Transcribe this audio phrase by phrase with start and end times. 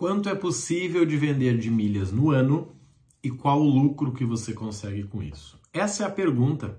[0.00, 2.72] Quanto é possível de vender de milhas no ano
[3.22, 5.60] e qual o lucro que você consegue com isso?
[5.74, 6.78] Essa é a pergunta.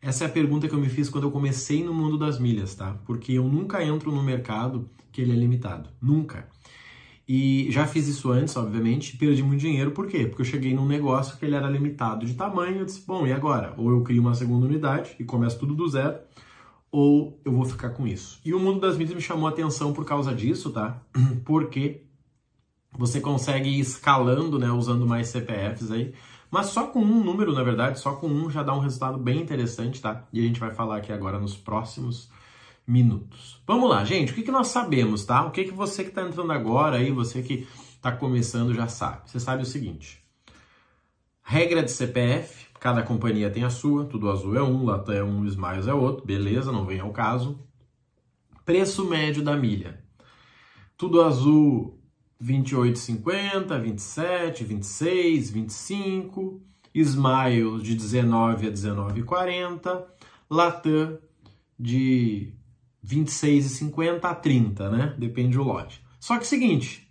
[0.00, 2.74] Essa é a pergunta que eu me fiz quando eu comecei no mundo das milhas,
[2.74, 2.98] tá?
[3.04, 5.90] Porque eu nunca entro no mercado que ele é limitado.
[6.00, 6.48] Nunca.
[7.28, 9.90] E já fiz isso antes, obviamente, perdi muito dinheiro.
[9.90, 10.24] Por quê?
[10.24, 12.78] Porque eu cheguei num negócio que ele era limitado de tamanho.
[12.78, 13.74] Eu disse, bom, e agora?
[13.76, 16.16] Ou eu crio uma segunda unidade e começo tudo do zero,
[16.90, 18.40] ou eu vou ficar com isso.
[18.42, 21.02] E o mundo das mídias me chamou a atenção por causa disso, tá?
[21.44, 22.04] Porque
[22.96, 26.14] você consegue ir escalando, né, usando mais CPFs aí,
[26.50, 29.40] mas só com um número, na verdade, só com um já dá um resultado bem
[29.40, 30.24] interessante, tá?
[30.32, 32.30] E a gente vai falar aqui agora nos próximos
[32.86, 33.60] minutos.
[33.66, 35.44] Vamos lá, gente, o que, que nós sabemos, tá?
[35.44, 39.22] O que, que você que está entrando agora aí, você que está começando já sabe.
[39.28, 40.22] Você sabe o seguinte,
[41.42, 45.46] regra de CPF, Cada companhia tem a sua, tudo azul é um, Latam é um,
[45.46, 47.58] Smiles é outro, beleza, não vem ao caso.
[48.62, 50.04] Preço médio da milha.
[50.94, 51.98] Tudo azul
[52.44, 56.62] 28,50, 27, 26, 25,
[56.94, 60.04] Smiles de 19 a 19,40,
[60.50, 61.18] Latam
[61.78, 62.52] de
[63.04, 65.14] 26,50 a 30, né?
[65.18, 66.04] Depende do lote.
[66.20, 67.10] Só que seguinte,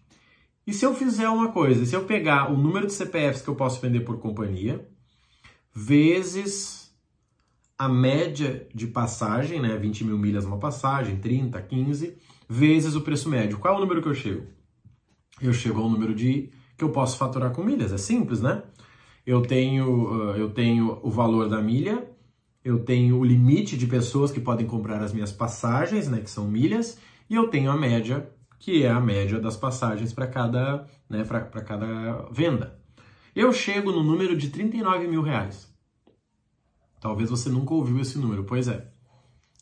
[0.66, 3.56] e se eu fizer uma coisa, se eu pegar o número de CPFs que eu
[3.56, 4.88] posso vender por companhia,
[5.74, 6.94] vezes
[7.78, 9.76] a média de passagem, né?
[9.78, 12.18] 20 mil milhas uma passagem, 30, 15,
[12.48, 13.58] vezes o preço médio.
[13.58, 14.48] Qual é o número que eu chego?
[15.42, 17.92] Eu chego ao número de que eu posso faturar com milhas.
[17.92, 18.64] É simples, né?
[19.26, 22.06] Eu tenho, eu tenho o valor da milha,
[22.64, 26.20] eu tenho o limite de pessoas que podem comprar as minhas passagens, né?
[26.20, 26.98] Que são milhas,
[27.30, 31.62] e eu tenho a média, que é a média das passagens para cada, né, para
[31.62, 32.84] cada venda
[33.36, 35.68] eu chego no número de 39 mil reais.
[37.00, 38.88] Talvez você nunca ouviu esse número, pois é.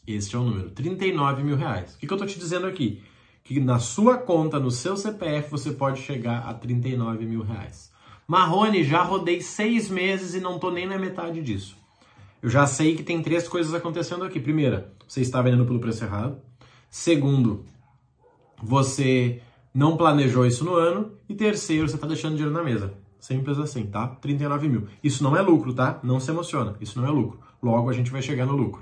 [0.06, 1.96] Este é o número, 39 mil reais.
[1.96, 3.02] O que, que eu estou te dizendo aqui?
[3.44, 7.92] Que na sua conta, no seu CPF, você pode chegar a 39 mil reais.
[8.28, 11.76] Marrone, já rodei seis meses e não estou nem na metade disso.
[12.42, 14.40] Eu já sei que tem três coisas acontecendo aqui.
[14.40, 16.40] Primeira, você está vendendo pelo preço errado.
[16.90, 17.66] Segundo,
[18.62, 19.42] você
[19.74, 21.12] não planejou isso no ano.
[21.28, 22.94] E terceiro, você está deixando dinheiro na mesa.
[23.20, 24.08] Simples assim, tá?
[24.08, 24.88] 39 mil.
[25.04, 26.00] Isso não é lucro, tá?
[26.02, 26.76] Não se emociona.
[26.82, 27.40] Isso não é lucro.
[27.62, 28.82] Logo a gente vai chegar no lucro.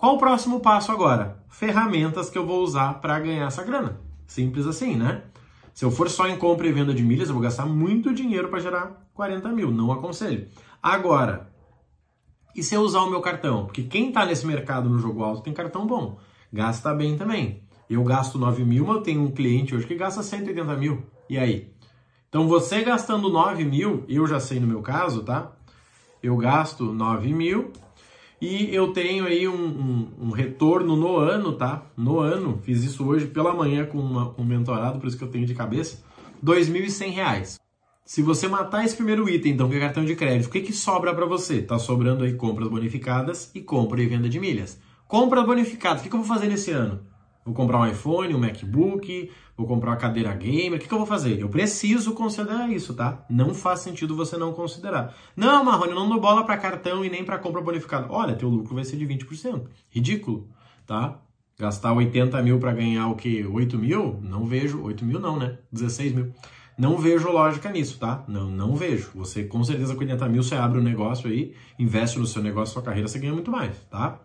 [0.00, 1.44] Qual o próximo passo agora?
[1.50, 4.00] Ferramentas que eu vou usar para ganhar essa grana.
[4.26, 5.24] Simples assim, né?
[5.74, 8.48] Se eu for só em compra e venda de milhas, eu vou gastar muito dinheiro
[8.48, 9.70] para gerar 40 mil.
[9.70, 10.48] Não aconselho.
[10.82, 11.52] Agora,
[12.56, 13.66] e se eu usar o meu cartão?
[13.66, 16.18] Porque quem está nesse mercado no jogo alto tem cartão bom.
[16.50, 17.62] Gasta bem também.
[17.88, 21.04] Eu gasto 9 mil, mas eu tenho um cliente hoje que gasta 180 mil.
[21.28, 21.74] E aí?
[22.30, 25.52] Então você gastando 9 mil, eu já sei no meu caso, tá?
[26.22, 27.70] Eu gasto 9 mil
[28.40, 31.86] e eu tenho aí um, um, um, retorno no ano, tá?
[31.96, 35.30] No ano, fiz isso hoje pela manhã com, uma, um mentorado, por isso que eu
[35.30, 36.02] tenho de cabeça,
[36.42, 37.58] R$ 2.100.
[38.04, 40.72] Se você matar esse primeiro item, então, que é cartão de crédito, o que, que
[40.72, 41.60] sobra para você?
[41.60, 44.80] Tá sobrando aí compras bonificadas e compra e venda de milhas.
[45.06, 47.09] Compra bonificada, o que, que eu vou fazer nesse ano?
[47.50, 50.98] Vou comprar um iPhone, um MacBook, vou comprar uma cadeira gamer, o que, que eu
[50.98, 51.40] vou fazer?
[51.40, 53.26] Eu preciso considerar isso, tá?
[53.28, 55.12] Não faz sentido você não considerar.
[55.34, 58.06] Não, Marrone, eu não dou bola para cartão e nem para compra bonificada.
[58.08, 59.64] Olha, teu lucro vai ser de 20%.
[59.90, 60.48] Ridículo,
[60.86, 61.18] tá?
[61.58, 63.44] Gastar 80 mil para ganhar o quê?
[63.44, 64.20] 8 mil?
[64.22, 64.80] Não vejo.
[64.80, 65.58] 8 mil não, né?
[65.72, 66.32] 16 mil.
[66.78, 68.24] Não vejo lógica nisso, tá?
[68.28, 69.10] Não, não vejo.
[69.16, 72.74] Você, com certeza, com 80 mil, você abre um negócio aí, investe no seu negócio,
[72.74, 74.20] sua carreira, você ganha muito mais, tá?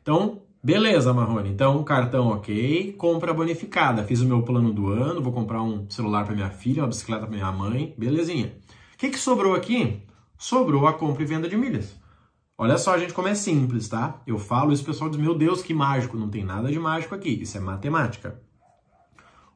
[0.00, 1.50] Então, Beleza, Marrone.
[1.50, 4.04] Então, cartão ok, compra bonificada.
[4.04, 7.26] Fiz o meu plano do ano, vou comprar um celular para minha filha, uma bicicleta
[7.26, 8.54] para minha mãe, belezinha.
[8.94, 10.00] O que, que sobrou aqui?
[10.38, 12.00] Sobrou a compra e venda de milhas.
[12.56, 14.22] Olha só, gente, como é simples, tá?
[14.24, 16.16] Eu falo isso, pessoal diz, meu Deus, que mágico.
[16.16, 18.40] Não tem nada de mágico aqui, isso é matemática.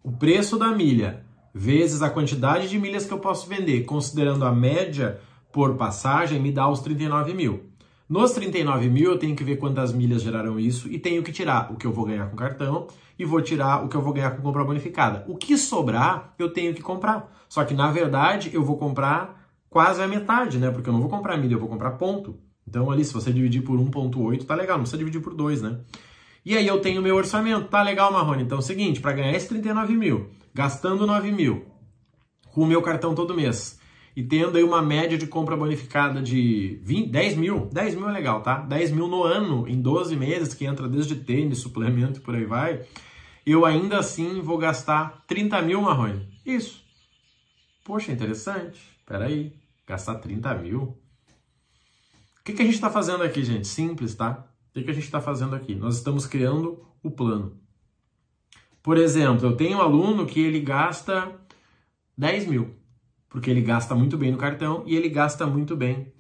[0.03, 1.25] O preço da milha
[1.55, 5.21] vezes a quantidade de milhas que eu posso vender, considerando a média
[5.53, 7.76] por passagem, me dá os 39 mil.
[8.09, 11.73] Nos 39 mil, eu tenho que ver quantas milhas geraram isso e tenho que tirar
[11.73, 12.87] o que eu vou ganhar com cartão
[13.19, 15.25] e vou tirar o que eu vou ganhar com compra bonificada.
[15.27, 17.33] O que sobrar, eu tenho que comprar.
[17.49, 20.71] Só que, na verdade, eu vou comprar quase a metade, né?
[20.71, 22.39] Porque eu não vou comprar milha, eu vou comprar ponto.
[22.69, 24.77] Então, ali, se você dividir por 1,8, tá legal.
[24.77, 25.81] Não precisa dividir por 2, né?
[26.45, 27.67] E aí eu tenho meu orçamento.
[27.67, 28.45] Tá legal, Marrone?
[28.45, 31.65] Então é o seguinte, para ganhar esse 39 mil, gastando 9 mil,
[32.53, 33.81] com o meu cartão todo mês,
[34.17, 38.13] e tendo aí uma média de compra bonificada de 20, 10 mil, 10 mil é
[38.13, 38.61] legal, tá?
[38.61, 42.47] 10 mil no ano, em 12 meses, que entra desde tênis, suplemento e por aí
[42.47, 42.87] vai,
[43.45, 46.27] eu ainda assim vou gastar 30 mil, Marrone.
[46.47, 46.83] Isso.
[47.85, 48.81] Poxa, interessante.
[49.05, 49.53] Peraí,
[49.87, 50.99] gastar 30 mil.
[52.41, 53.69] O que, que a gente está fazendo aqui, gente?
[53.69, 54.47] Simples, tá?
[54.71, 55.75] O que, que a gente está fazendo aqui?
[55.75, 57.61] Nós estamos criando o plano.
[58.83, 61.39] Por exemplo, eu tenho um aluno que ele gasta
[62.17, 62.76] 10 mil.
[63.37, 66.11] Porque ele gasta muito bem no cartão e ele gasta muito bem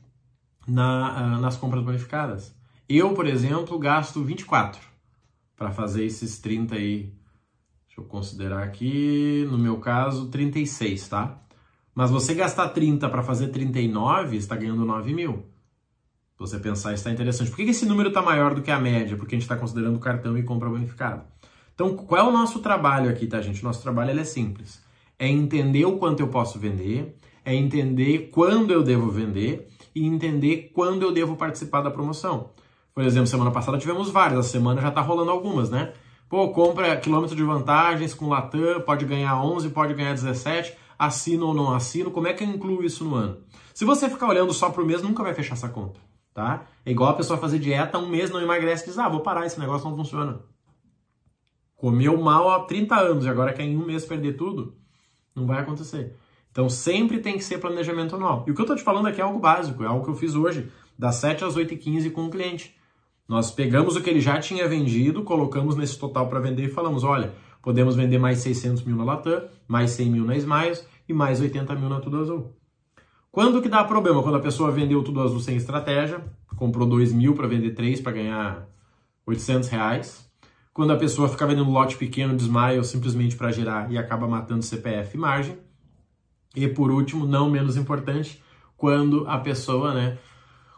[0.68, 2.54] na, uh, nas compras bonificadas.
[2.86, 4.78] Eu, por exemplo, gasto 24
[5.56, 7.14] para fazer esses 30 aí.
[7.86, 11.40] Deixa eu considerar aqui, no meu caso, 36, tá?
[11.94, 15.46] Mas você gastar 30 para fazer 39, está ganhando 9 mil.
[16.32, 17.48] Se você pensar, está interessante.
[17.48, 19.16] Por que esse número está maior do que a média?
[19.16, 21.24] Porque a gente está considerando cartão e compra bonificada.
[21.74, 23.64] Então, qual é o nosso trabalho aqui, tá, gente?
[23.64, 24.84] Nosso trabalho é simples.
[25.18, 30.72] É entender o quanto eu posso vender, é entender quando eu devo vender e entender
[30.74, 32.50] quando eu devo participar da promoção.
[32.92, 35.92] Por exemplo, semana passada tivemos várias, a semana já está rolando algumas, né?
[36.28, 41.54] Pô, compra quilômetro de vantagens com Latam, pode ganhar 11, pode ganhar 17, assino ou
[41.54, 43.38] não assino, como é que eu incluo isso no ano?
[43.72, 46.00] Se você ficar olhando só para o mês, nunca vai fechar essa conta,
[46.34, 46.66] tá?
[46.84, 49.46] É igual a pessoa fazer dieta, um mês não emagrece e diz, ah, vou parar,
[49.46, 50.40] esse negócio não funciona.
[51.76, 54.74] Comeu mal há 30 anos e agora quer em um mês perder tudo,
[55.36, 56.16] não vai acontecer.
[56.50, 58.44] Então sempre tem que ser planejamento anual.
[58.46, 60.16] E o que eu estou te falando aqui é algo básico, é algo que eu
[60.16, 62.74] fiz hoje, das 7 às 8h15 com o cliente.
[63.28, 67.04] Nós pegamos o que ele já tinha vendido, colocamos nesse total para vender e falamos:
[67.04, 71.40] olha, podemos vender mais 600 mil na Latam, mais 100 mil na Smiles e mais
[71.40, 72.52] 80 mil na Tudo Azul.
[73.30, 74.22] Quando que dá problema?
[74.22, 76.24] Quando a pessoa vendeu Tudo Azul sem estratégia,
[76.56, 78.66] comprou 2 mil para vender 3 para ganhar
[79.26, 80.25] 800 reais.
[80.76, 82.44] Quando a pessoa fica vendendo lote pequeno de
[82.84, 85.56] simplesmente para gerar e acaba matando CPF e margem.
[86.54, 88.42] E por último, não menos importante,
[88.76, 90.18] quando a pessoa né,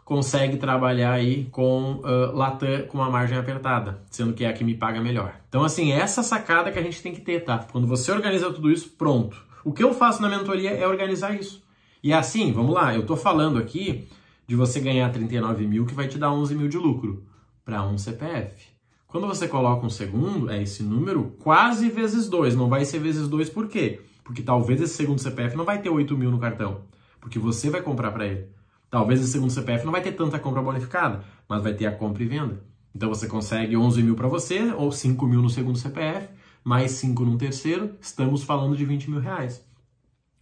[0.05, 4.63] consegue trabalhar aí com uh, Latam com uma margem apertada, sendo que é a que
[4.63, 5.35] me paga melhor.
[5.49, 7.57] Então, assim, essa sacada que a gente tem que ter, tá?
[7.69, 9.35] Quando você organiza tudo isso, pronto.
[9.65, 11.61] O que eu faço na mentoria é organizar isso.
[12.01, 14.07] E assim, vamos lá, eu tô falando aqui
[14.47, 17.25] de você ganhar 39 mil que vai te dar 11 mil de lucro
[17.65, 18.78] para um CPF.
[19.09, 22.55] Quando você coloca um segundo, é esse número quase vezes 2.
[22.55, 24.01] Não vai ser vezes 2 por quê?
[24.23, 26.81] Porque talvez esse segundo CPF não vai ter 8 mil no cartão,
[27.19, 28.45] porque você vai comprar para ele.
[28.87, 32.21] Talvez esse segundo CPF não vai ter tanta compra bonificada, mas vai ter a compra
[32.21, 32.63] e venda.
[32.93, 36.29] Então você consegue 11 mil para você, ou 5 mil no segundo CPF,
[36.63, 39.65] mais 5 no terceiro, estamos falando de 20 mil reais.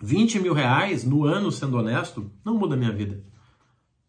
[0.02, 3.24] 20 mil reais no ano, sendo honesto, não muda a minha vida.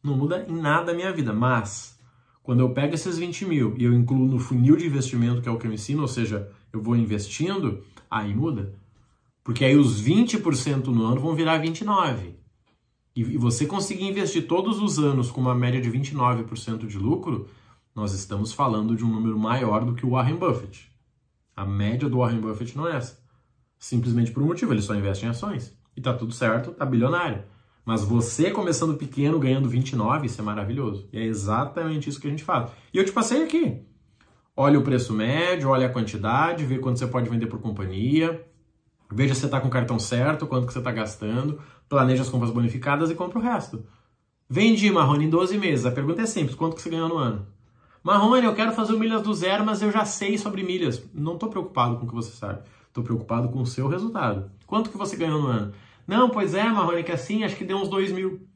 [0.02, 1.97] Não muda em nada a minha vida, mas
[2.48, 5.52] quando eu pego esses 20 mil e eu incluo no funil de investimento, que é
[5.52, 8.72] o que eu ensino, ou seja, eu vou investindo, aí muda.
[9.44, 12.32] Porque aí os 20% no ano vão virar 29%.
[13.14, 17.50] E você conseguir investir todos os anos com uma média de 29% de lucro,
[17.94, 20.90] nós estamos falando de um número maior do que o Warren Buffett.
[21.54, 23.20] A média do Warren Buffett não é essa.
[23.78, 25.76] Simplesmente por um motivo, ele só investe em ações.
[25.94, 27.44] E tá tudo certo, tá bilionário.
[27.88, 31.08] Mas você começando pequeno, ganhando 29, isso é maravilhoso.
[31.10, 32.70] E é exatamente isso que a gente faz.
[32.92, 33.80] E eu te passei aqui.
[34.54, 38.46] Olha o preço médio, olha a quantidade, vê quanto você pode vender por companhia,
[39.10, 42.28] Veja se você está com o cartão certo, quanto que você está gastando, planeja as
[42.28, 43.82] compras bonificadas e compra o resto.
[44.50, 45.86] Vendi, Marrone, em 12 meses.
[45.86, 47.46] A pergunta é simples, quanto que você ganhou no ano?
[48.04, 51.02] Marrone, eu quero fazer milhas do zero, mas eu já sei sobre milhas.
[51.14, 52.60] Não estou preocupado com o que você sabe.
[52.86, 54.50] Estou preocupado com o seu resultado.
[54.66, 55.72] Quanto que você ganhou no ano?
[56.08, 58.48] Não, pois é, Marrone, que assim, acho que deu uns 2 mil.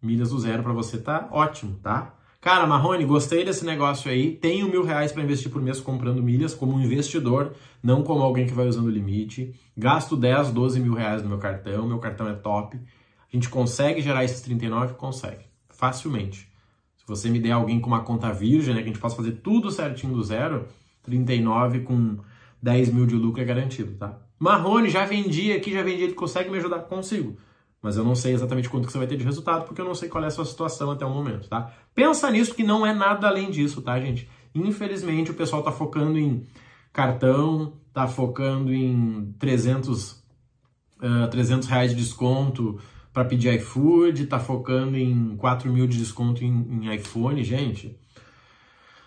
[0.00, 2.14] Milhas do zero para você tá ótimo, tá?
[2.40, 4.34] Cara, Marrone, gostei desse negócio aí.
[4.34, 7.52] Tenho mil reais para investir por mês comprando milhas como um investidor,
[7.82, 9.54] não como alguém que vai usando o limite.
[9.76, 11.86] Gasto 10, 12 mil reais no meu cartão.
[11.86, 12.76] Meu cartão é top.
[12.76, 14.94] A gente consegue gerar esses 39?
[14.94, 15.44] Consegue.
[15.68, 16.50] Facilmente.
[16.96, 19.32] Se você me der alguém com uma conta virgem, né, que a gente possa fazer
[19.32, 20.66] tudo certinho do zero,
[21.02, 22.16] 39 com
[22.62, 24.21] 10 mil de lucro é garantido, tá?
[24.42, 26.80] Marrone, já vendi aqui, já vendi, ele consegue me ajudar?
[26.80, 27.36] Consigo
[27.82, 29.94] mas eu não sei exatamente quanto que você vai ter de resultado, porque eu não
[29.94, 31.72] sei qual é a sua situação até o momento, tá?
[31.92, 34.30] Pensa nisso que não é nada além disso, tá, gente?
[34.54, 36.46] Infelizmente o pessoal tá focando em
[36.92, 42.78] cartão, tá focando em 300, uh, 300 reais de desconto
[43.12, 47.98] para pedir iFood, tá focando em 4 mil de desconto em, em iPhone, gente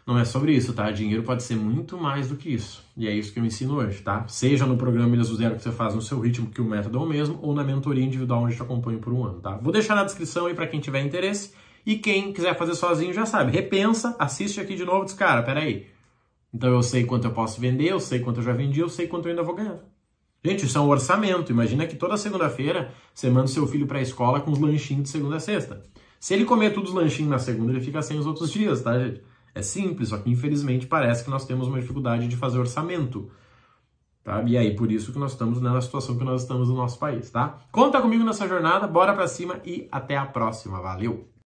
[0.05, 0.91] não é sobre isso, tá?
[0.91, 2.83] Dinheiro pode ser muito mais do que isso.
[2.95, 4.27] E é isso que eu ensino hoje, tá?
[4.27, 6.99] Seja no programa Milhas do Zero que você faz no seu ritmo, que o método
[6.99, 9.57] é o mesmo, ou na mentoria individual onde eu te acompanho por um ano, tá?
[9.57, 11.53] Vou deixar na descrição aí para quem tiver interesse.
[11.83, 13.51] E quem quiser fazer sozinho já sabe.
[13.51, 15.87] Repensa, assiste aqui de novo diz, cara, peraí.
[16.53, 19.07] Então eu sei quanto eu posso vender, eu sei quanto eu já vendi, eu sei
[19.07, 19.79] quanto eu ainda vou ganhar.
[20.43, 21.51] Gente, isso é um orçamento.
[21.51, 25.03] Imagina que toda segunda-feira você manda o seu filho para a escola com os lanchinhos
[25.03, 25.81] de segunda a sexta.
[26.19, 28.97] Se ele comer todos os lanchinhos na segunda, ele fica sem os outros dias, tá,
[28.99, 29.21] gente?
[29.55, 33.31] É simples, só que infelizmente parece que nós temos uma dificuldade de fazer orçamento.
[34.21, 34.43] Tá?
[34.43, 37.29] E aí, por isso que nós estamos na situação que nós estamos no nosso país,
[37.29, 37.59] tá?
[37.71, 40.81] Conta comigo nessa jornada, bora pra cima e até a próxima.
[40.81, 41.34] Valeu!